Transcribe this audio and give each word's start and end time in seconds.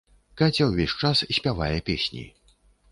Каця 0.39 0.67
ўвесь 0.69 0.97
час 1.03 1.23
спявае 1.39 1.73
песні. 1.93 2.29